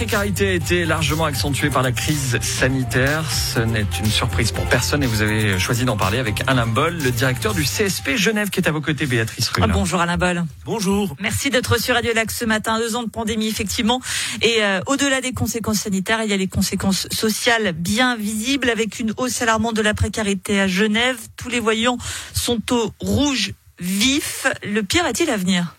[0.00, 3.30] précarité a été largement accentuée par la crise sanitaire.
[3.30, 6.96] Ce n'est une surprise pour personne et vous avez choisi d'en parler avec Alain Boll,
[6.96, 9.66] le directeur du CSP Genève qui est à vos côtés, Béatrice Rulle.
[9.68, 10.42] Ah, bonjour Alain Boll.
[10.64, 11.14] Bonjour.
[11.20, 12.78] Merci d'être sur Radio Lac ce matin.
[12.78, 14.00] Deux ans de pandémie, effectivement.
[14.40, 19.00] Et euh, au-delà des conséquences sanitaires, il y a les conséquences sociales bien visibles avec
[19.00, 21.18] une hausse alarmante de la précarité à Genève.
[21.36, 21.98] Tous les voyants
[22.32, 24.46] sont au rouge vif.
[24.64, 25.74] Le pire est-il à venir?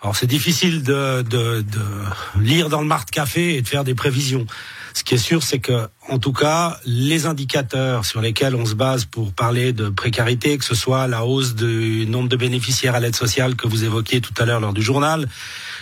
[0.00, 3.94] Alors c'est difficile de, de, de, lire dans le marque café et de faire des
[3.94, 4.46] prévisions.
[4.94, 8.74] Ce qui est sûr, c'est que, en tout cas, les indicateurs sur lesquels on se
[8.74, 13.00] base pour parler de précarité, que ce soit la hausse du nombre de bénéficiaires à
[13.00, 15.28] l'aide sociale que vous évoquiez tout à l'heure lors du journal,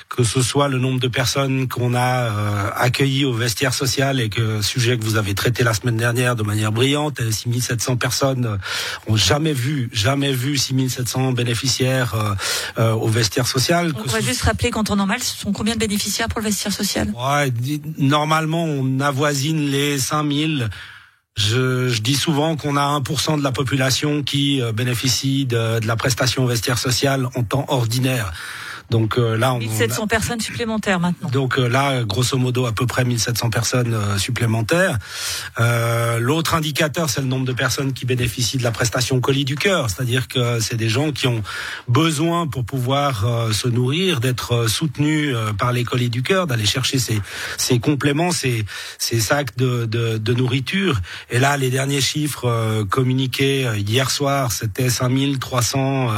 [0.08, 4.28] que ce soit le nombre de personnes qu'on a euh, accueillies au vestiaire social et
[4.28, 8.56] que sujet que vous avez traité la semaine dernière de manière brillante, 6700 personnes euh,
[9.08, 12.34] ont jamais vu, jamais vu 6700 bénéficiaires euh,
[12.78, 13.92] euh, au vestiaire social.
[13.96, 16.72] On va juste rappeler qu'en temps normal, ce sont combien de bénéficiaires pour le vestiaire
[16.72, 17.12] social?
[17.14, 17.52] Ouais,
[17.98, 20.68] Normalement, on avoisine les 5000.
[21.36, 25.96] Je, je, dis souvent qu'on a 1% de la population qui bénéficie de, de la
[25.96, 28.32] prestation vestiaire social en temps ordinaire.
[28.90, 31.28] Donc euh, là, on, 1700 on personnes supplémentaires maintenant.
[31.30, 34.98] Donc euh, là, grosso modo, à peu près 1700 personnes euh, supplémentaires.
[35.58, 39.56] Euh, L'autre indicateur, c'est le nombre de personnes qui bénéficient de la prestation colis du
[39.56, 41.42] cœur, c'est-à-dire que c'est des gens qui ont
[41.88, 46.98] besoin pour pouvoir euh, se nourrir, d'être soutenus par les colis du cœur, d'aller chercher
[46.98, 47.20] ces,
[47.56, 48.64] ces compléments, ces,
[48.98, 51.00] ces sacs de, de, de, nourriture.
[51.30, 56.10] Et là, les derniers chiffres communiqués hier soir, c'était 5300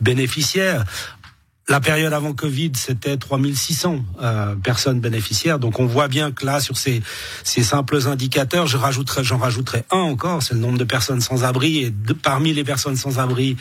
[0.00, 0.84] bénéficiaires.
[1.66, 5.58] La période avant Covid, c'était 3600 euh, personnes bénéficiaires.
[5.58, 7.02] Donc on voit bien que là, sur ces,
[7.42, 8.76] ces simples indicateurs, je
[9.22, 11.78] j'en rajouterai un encore, c'est le nombre de personnes sans abri.
[11.78, 13.56] Et parmi les personnes sans abri,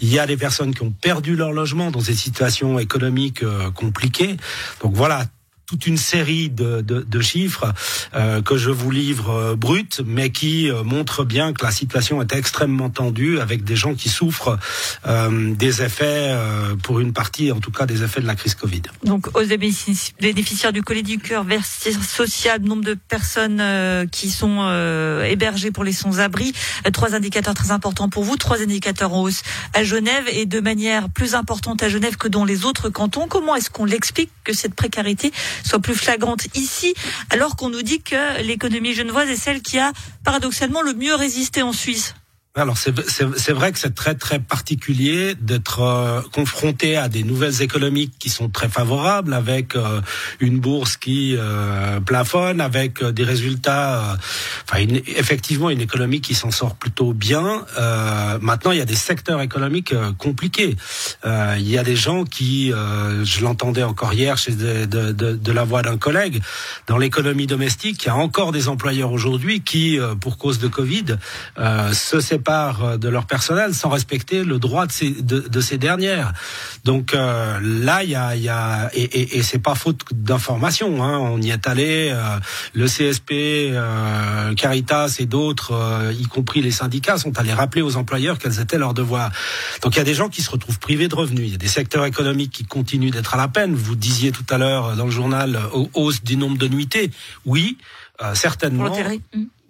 [0.00, 3.72] il y a des personnes qui ont perdu leur logement dans des situations économiques euh,
[3.72, 4.36] compliquées.
[4.80, 5.24] Donc voilà,
[5.68, 7.74] toute une série de, de, de chiffres
[8.14, 12.22] euh, que je vous livre euh, brut, mais qui euh, montrent bien que la situation
[12.22, 14.58] est extrêmement tendue, avec des gens qui souffrent
[15.06, 18.54] euh, des effets, euh, pour une partie en tout cas, des effets de la crise
[18.54, 18.82] Covid.
[19.04, 19.44] Donc, aux
[20.20, 24.58] bénéficiaires du colis du cœur, vestiaire social, nombre de personnes euh, qui sont
[25.24, 26.54] hébergées pour les sans-abri,
[26.92, 29.42] trois indicateurs très importants pour vous, trois indicateurs en hausse
[29.74, 33.26] à Genève et de manière plus importante à Genève que dans les autres cantons.
[33.28, 35.32] Comment est-ce qu'on l'explique que cette précarité
[35.64, 36.94] soit plus flagrante ici,
[37.30, 39.92] alors qu'on nous dit que l'économie genevoise est celle qui a
[40.24, 42.14] paradoxalement le mieux résisté en Suisse
[42.58, 48.14] alors c'est vrai que c'est très très particulier d'être euh, confronté à des nouvelles économiques
[48.18, 50.00] qui sont très favorables, avec euh,
[50.40, 54.18] une bourse qui euh, plafonne, avec des résultats,
[54.64, 57.64] enfin une, effectivement une économie qui s'en sort plutôt bien.
[58.40, 60.76] maintenant, il y a des secteurs économiques compliqués.
[61.24, 65.52] il y a des gens qui, je l'entendais encore hier chez de, de, de, de
[65.52, 66.42] la voix d'un collègue,
[66.86, 71.16] dans l'économie domestique, il y a encore des employeurs aujourd'hui qui, pour cause de Covid,
[71.92, 75.78] se séparent euh, de leur personnel sans respecter le droit de ces, de, de ces
[75.78, 76.32] dernières.
[76.84, 81.02] Donc euh, là, il y a, y a et, et, et c'est pas faute d'information.
[81.02, 81.18] Hein.
[81.18, 82.38] On y est allé, euh,
[82.74, 87.96] le CSP, euh, Caritas et d'autres, euh, y compris les syndicats, sont allés rappeler aux
[87.96, 89.30] employeurs quels étaient leurs devoirs.
[89.82, 91.46] Donc il y a des gens qui se retrouvent privés de revenus.
[91.46, 93.74] Il y a des secteurs économiques qui continuent d'être à la peine.
[93.74, 95.58] Vous disiez tout à l'heure dans le journal
[95.94, 97.10] hausse du nombre de nuitées.
[97.44, 97.78] Oui,
[98.34, 98.90] certainement.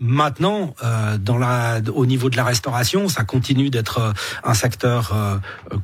[0.01, 4.13] Maintenant, euh, dans la, au niveau de la restauration, ça continue d'être euh,
[4.45, 5.39] un secteur euh,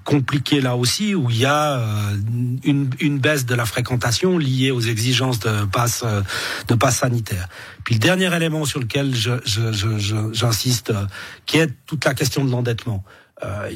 [0.04, 2.16] compliqué là aussi, où il y a euh,
[2.62, 6.22] une, une, baisse de la fréquentation liée aux exigences de passe euh,
[6.68, 7.48] de passe sanitaire.
[7.82, 10.96] Puis le dernier élément sur lequel j'insiste, je, je,
[11.46, 13.02] qui est toute la question de l'endettement.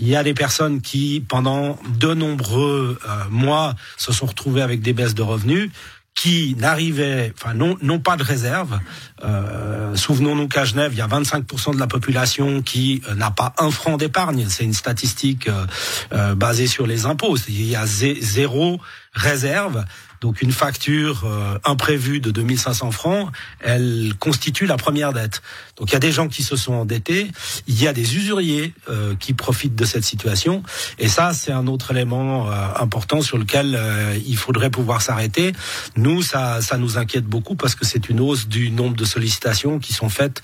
[0.00, 2.98] il y a des personnes qui, pendant de nombreux
[3.28, 5.70] mois, se sont retrouvées avec des baisses de revenus
[6.18, 8.80] qui n'arrivaient, enfin non, non pas de réserve.
[9.22, 13.54] Euh, Souvenons-nous qu'à Genève, il y a 25% de la population qui euh, n'a pas
[13.56, 14.46] un franc d'épargne.
[14.48, 15.64] C'est une statistique euh,
[16.12, 17.36] euh basée sur les impôts.
[17.48, 18.80] Il y a zéro
[19.12, 19.84] réserve.
[20.20, 23.30] Donc une facture euh, imprévue de 2500 francs,
[23.60, 25.42] elle constitue la première dette.
[25.76, 27.30] Donc il y a des gens qui se sont endettés,
[27.66, 30.62] il y a des usuriers euh, qui profitent de cette situation,
[30.98, 35.52] et ça c'est un autre élément euh, important sur lequel euh, il faudrait pouvoir s'arrêter.
[35.96, 39.78] Nous, ça, ça nous inquiète beaucoup parce que c'est une hausse du nombre de sollicitations
[39.78, 40.42] qui sont faites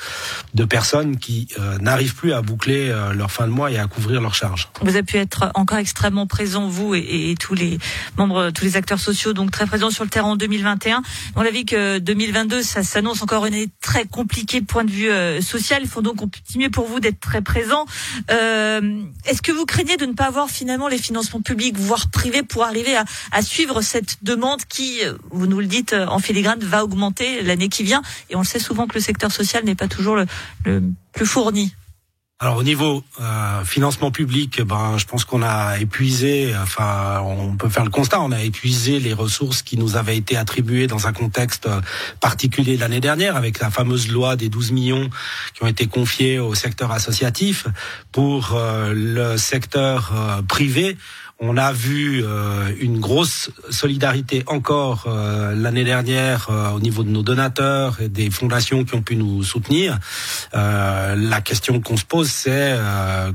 [0.54, 3.86] de personnes qui euh, n'arrivent plus à boucler euh, leur fin de mois et à
[3.86, 4.68] couvrir leurs charges.
[4.80, 7.78] Vous avez pu être encore extrêmement présent, vous et, et tous les
[8.16, 11.02] membres, tous les acteurs sociaux, donc très présents sur le terrain en 2021.
[11.36, 15.42] On a vu que 2022, ça s'annonce encore une année très compliquée point de vue
[15.42, 15.80] social.
[15.82, 17.86] Il faut donc continuer pour vous d'être très présent.
[18.28, 22.64] Est-ce que vous craignez de ne pas avoir finalement les financements publics, voire privés, pour
[22.64, 22.94] arriver
[23.32, 25.00] à, suivre cette demande qui,
[25.30, 28.02] vous nous le dites en filigrane, va augmenter l'année qui vient?
[28.28, 30.82] Et on le sait souvent que le secteur social n'est pas toujours le
[31.12, 31.72] plus fourni.
[32.40, 37.68] Alors au niveau euh, financement public, ben je pense qu'on a épuisé, enfin on peut
[37.68, 41.12] faire le constat, on a épuisé les ressources qui nous avaient été attribuées dans un
[41.12, 41.68] contexte
[42.20, 45.08] particulier l'année dernière avec la fameuse loi des 12 millions
[45.54, 47.68] qui ont été confiés au secteur associatif
[48.10, 50.96] pour euh, le secteur euh, privé
[51.40, 57.10] on a vu euh, une grosse solidarité encore euh, l'année dernière euh, au niveau de
[57.10, 59.98] nos donateurs et des fondations qui ont pu nous soutenir.
[60.52, 62.76] la question qu'on se pose, c'est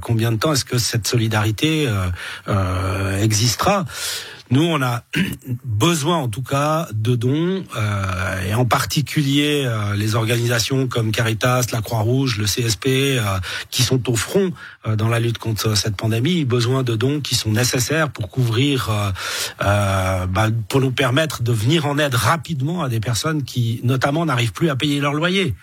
[0.01, 1.87] combien de temps est-ce que cette solidarité
[3.21, 3.85] existera?
[4.51, 5.03] Nous, on a
[5.63, 11.67] besoin en tout cas de dons, euh, et en particulier euh, les organisations comme Caritas,
[11.71, 14.51] la Croix-Rouge, le CSP, euh, qui sont au front
[14.95, 18.89] dans la lutte contre cette pandémie, besoin de dons qui sont nécessaires pour couvrir,
[19.59, 20.27] bah,
[20.67, 24.69] pour nous permettre de venir en aide rapidement à des personnes qui, notamment, n'arrivent plus
[24.69, 25.53] à payer leur loyer.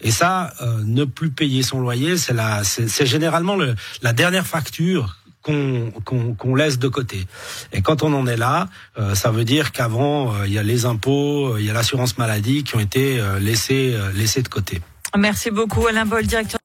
[0.00, 0.52] Et ça,
[0.84, 6.88] ne plus payer son loyer, c'est c'est généralement le, la dernière facture qu'on laisse de
[6.88, 7.26] côté.
[7.72, 8.68] Et quand on en est là,
[8.98, 11.72] euh, ça veut dire qu'avant, euh, il y a les impôts, euh, il y a
[11.72, 14.80] l'assurance maladie qui ont été laissés, laissés de côté.
[15.16, 16.58] Merci beaucoup Alain Boll, directeur